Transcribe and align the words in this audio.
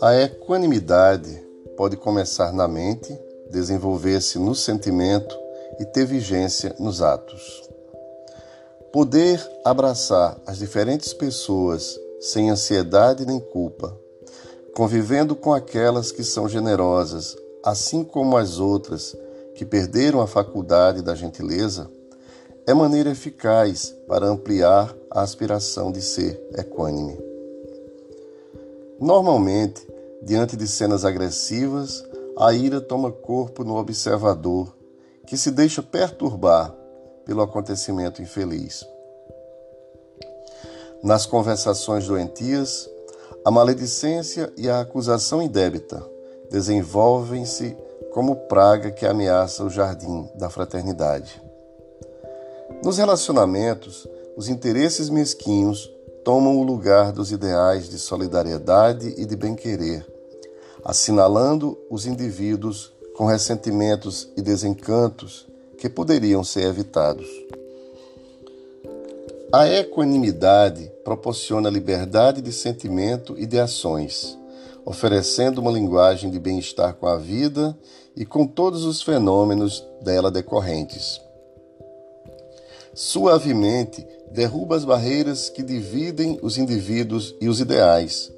A 0.00 0.14
equanimidade 0.14 1.40
pode 1.76 1.96
começar 1.96 2.52
na 2.52 2.68
mente, 2.68 3.16
desenvolver-se 3.50 4.38
no 4.38 4.54
sentimento 4.54 5.38
e 5.78 5.84
ter 5.84 6.04
vigência 6.04 6.74
nos 6.78 7.00
atos. 7.00 7.70
Poder 8.92 9.40
abraçar 9.64 10.40
as 10.46 10.58
diferentes 10.58 11.12
pessoas 11.12 11.98
sem 12.20 12.50
ansiedade 12.50 13.24
nem 13.24 13.40
culpa, 13.40 13.98
convivendo 14.74 15.36
com 15.36 15.52
aquelas 15.52 16.12
que 16.12 16.24
são 16.24 16.48
generosas, 16.48 17.36
assim 17.64 18.04
como 18.04 18.36
as 18.36 18.58
outras 18.58 19.16
que 19.54 19.64
perderam 19.64 20.20
a 20.20 20.26
faculdade 20.26 21.00
da 21.02 21.14
gentileza, 21.14 21.90
é 22.66 22.74
maneira 22.74 23.10
eficaz 23.10 23.94
para 24.06 24.26
ampliar 24.26 24.94
a 25.10 25.22
aspiração 25.22 25.90
de 25.90 26.02
ser 26.02 26.40
equânime. 26.56 27.18
Normalmente, 29.00 29.86
Diante 30.24 30.56
de 30.56 30.68
cenas 30.68 31.04
agressivas, 31.04 32.04
a 32.38 32.52
ira 32.52 32.80
toma 32.80 33.10
corpo 33.10 33.64
no 33.64 33.76
observador, 33.76 34.72
que 35.26 35.36
se 35.36 35.50
deixa 35.50 35.82
perturbar 35.82 36.72
pelo 37.24 37.42
acontecimento 37.42 38.22
infeliz. 38.22 38.86
Nas 41.02 41.26
conversações 41.26 42.06
doentias, 42.06 42.88
a 43.44 43.50
maledicência 43.50 44.52
e 44.56 44.70
a 44.70 44.80
acusação 44.80 45.42
indébita 45.42 46.00
desenvolvem-se 46.48 47.76
como 48.12 48.36
praga 48.46 48.92
que 48.92 49.04
ameaça 49.04 49.64
o 49.64 49.70
jardim 49.70 50.30
da 50.36 50.48
fraternidade. 50.48 51.42
Nos 52.84 52.98
relacionamentos, 52.98 54.08
os 54.36 54.48
interesses 54.48 55.08
mesquinhos 55.08 55.88
tomam 56.24 56.58
o 56.58 56.64
lugar 56.64 57.12
dos 57.12 57.30
ideais 57.30 57.88
de 57.88 57.96
solidariedade 57.96 59.14
e 59.16 59.24
de 59.24 59.36
bem-querer, 59.36 60.04
assinalando 60.84 61.78
os 61.88 62.06
indivíduos 62.06 62.92
com 63.16 63.24
ressentimentos 63.24 64.28
e 64.36 64.42
desencantos 64.42 65.46
que 65.78 65.88
poderiam 65.88 66.42
ser 66.42 66.64
evitados. 66.64 67.28
A 69.52 69.68
equanimidade 69.68 70.90
proporciona 71.04 71.70
liberdade 71.70 72.40
de 72.40 72.52
sentimento 72.52 73.36
e 73.38 73.46
de 73.46 73.60
ações, 73.60 74.36
oferecendo 74.84 75.60
uma 75.60 75.70
linguagem 75.70 76.30
de 76.30 76.38
bem-estar 76.40 76.94
com 76.94 77.06
a 77.06 77.16
vida 77.16 77.78
e 78.16 78.26
com 78.26 78.44
todos 78.44 78.84
os 78.84 79.02
fenômenos 79.02 79.84
dela 80.02 80.32
decorrentes. 80.32 81.20
Suavemente 82.94 84.06
derruba 84.30 84.76
as 84.76 84.84
barreiras 84.84 85.48
que 85.48 85.62
dividem 85.62 86.38
os 86.42 86.58
indivíduos 86.58 87.34
e 87.40 87.48
os 87.48 87.60
ideais, 87.60 88.32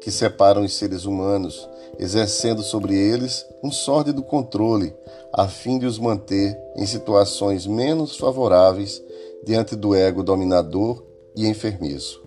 que 0.00 0.10
separam 0.10 0.64
os 0.64 0.76
seres 0.76 1.04
humanos 1.04 1.68
exercendo 1.98 2.62
sobre 2.62 2.94
eles 2.94 3.44
um 3.62 3.70
sórdido 3.70 4.22
controle, 4.22 4.94
a 5.32 5.48
fim 5.48 5.78
de 5.78 5.86
os 5.86 5.98
manter 5.98 6.58
em 6.76 6.86
situações 6.86 7.66
menos 7.66 8.16
favoráveis 8.16 9.02
diante 9.44 9.74
do 9.74 9.94
ego 9.94 10.22
dominador 10.22 11.04
e 11.34 11.46
enfermiço. 11.46 12.22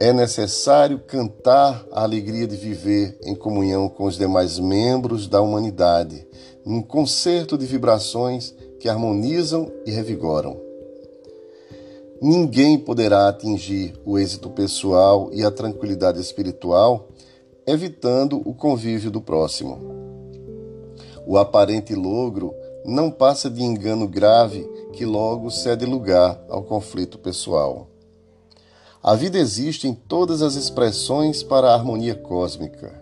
É 0.00 0.12
necessário 0.12 0.98
cantar 0.98 1.86
a 1.92 2.02
alegria 2.02 2.46
de 2.46 2.56
viver 2.56 3.16
em 3.22 3.36
comunhão 3.36 3.88
com 3.88 4.04
os 4.04 4.18
demais 4.18 4.58
membros 4.58 5.28
da 5.28 5.40
humanidade, 5.40 6.26
num 6.64 6.82
concerto 6.82 7.56
de 7.56 7.64
vibrações 7.66 8.52
que 8.82 8.88
harmonizam 8.88 9.70
e 9.86 9.92
revigoram. 9.92 10.60
Ninguém 12.20 12.76
poderá 12.76 13.28
atingir 13.28 13.94
o 14.04 14.18
êxito 14.18 14.50
pessoal 14.50 15.30
e 15.32 15.44
a 15.44 15.52
tranquilidade 15.52 16.20
espiritual 16.20 17.08
evitando 17.64 18.42
o 18.44 18.52
convívio 18.52 19.08
do 19.08 19.20
próximo. 19.20 19.78
O 21.24 21.38
aparente 21.38 21.94
logro 21.94 22.52
não 22.84 23.08
passa 23.08 23.48
de 23.48 23.62
engano 23.62 24.08
grave 24.08 24.68
que 24.92 25.04
logo 25.04 25.48
cede 25.48 25.86
lugar 25.86 26.44
ao 26.48 26.64
conflito 26.64 27.20
pessoal. 27.20 27.86
A 29.00 29.14
vida 29.14 29.38
existe 29.38 29.86
em 29.86 29.94
todas 29.94 30.42
as 30.42 30.56
expressões 30.56 31.44
para 31.44 31.68
a 31.68 31.74
harmonia 31.74 32.16
cósmica. 32.16 33.00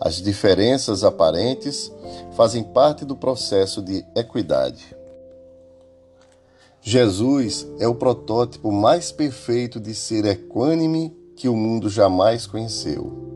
As 0.00 0.22
diferenças 0.22 1.02
aparentes 1.02 1.92
fazem 2.36 2.62
parte 2.62 3.04
do 3.04 3.16
processo 3.16 3.82
de 3.82 4.04
equidade. 4.14 4.96
Jesus 6.80 7.66
é 7.80 7.88
o 7.88 7.94
protótipo 7.94 8.70
mais 8.70 9.10
perfeito 9.10 9.80
de 9.80 9.94
ser 9.94 10.24
equânime 10.24 11.14
que 11.34 11.48
o 11.48 11.56
mundo 11.56 11.90
jamais 11.90 12.46
conheceu. 12.46 13.28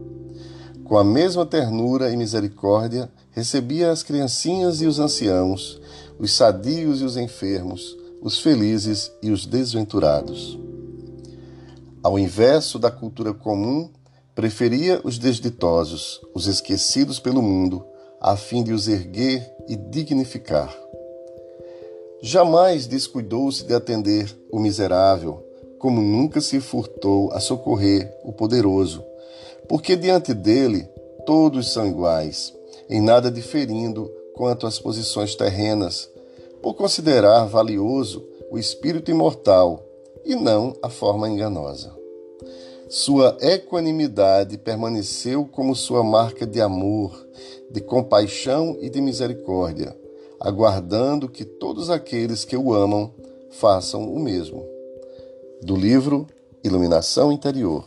Com 0.85 0.97
a 0.97 1.05
mesma 1.05 1.45
ternura 1.45 2.11
e 2.11 2.17
misericórdia, 2.17 3.11
recebia 3.31 3.91
as 3.91 4.03
criancinhas 4.03 4.81
e 4.81 4.87
os 4.87 4.99
anciãos, 4.99 5.81
os 6.19 6.33
sadios 6.33 7.01
e 7.01 7.05
os 7.05 7.17
enfermos, 7.17 7.97
os 8.21 8.39
felizes 8.39 9.11
e 9.23 9.31
os 9.31 9.47
desventurados. 9.47 10.59
Ao 12.03 12.19
inverso 12.19 12.79
da 12.79 12.91
cultura 12.91 13.33
comum, 13.35 13.91
preferia 14.35 15.01
os 15.05 15.19
desditosos, 15.19 16.21
os 16.35 16.47
esquecidos 16.47 17.19
pelo 17.19 17.43
mundo, 17.43 17.85
a 18.21 18.37
fim 18.37 18.63
de 18.63 18.73
os 18.73 18.89
erguer 18.89 19.51
e 19.69 19.77
dignificar. 19.77 20.77
Jamais 22.21 22.87
descuidou-se 22.87 23.65
de 23.65 23.75
atender 23.75 24.35
o 24.51 24.59
miserável, 24.59 25.45
como 25.79 26.01
nunca 26.01 26.41
se 26.41 26.61
furtou 26.61 27.33
a 27.33 27.41
socorrer 27.41 28.13
o 28.25 28.33
poderoso 28.33 29.05
porque 29.69 29.97
diante 29.97 30.35
dele 30.35 30.89
todos 31.25 31.73
são 31.73 31.87
iguais, 31.87 32.55
em 32.89 33.01
nada 33.01 33.31
diferindo 33.31 34.11
quanto 34.35 34.67
às 34.67 34.79
posições 34.79 35.35
terrenas, 35.35 36.11
por 36.61 36.75
considerar 36.75 37.47
valioso 37.47 38.23
o 38.51 38.59
espírito 38.59 39.11
imortal 39.11 39.83
e 40.25 40.35
não 40.35 40.77
a 40.83 40.89
forma 40.89 41.29
enganosa. 41.29 42.02
Sua 42.95 43.39
equanimidade 43.41 44.59
permaneceu 44.59 45.47
como 45.47 45.75
sua 45.75 46.05
marca 46.05 46.47
de 46.47 46.61
amor, 46.61 47.27
de 47.71 47.81
compaixão 47.81 48.77
e 48.83 48.91
de 48.91 49.01
misericórdia, 49.01 49.97
aguardando 50.39 51.27
que 51.27 51.43
todos 51.43 51.89
aqueles 51.89 52.45
que 52.45 52.55
o 52.55 52.75
amam 52.75 53.11
façam 53.49 54.13
o 54.13 54.21
mesmo. 54.21 54.63
Do 55.63 55.75
livro 55.75 56.27
Iluminação 56.63 57.33
Interior 57.33 57.83